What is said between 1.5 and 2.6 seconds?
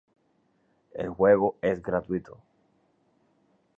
es gratuito.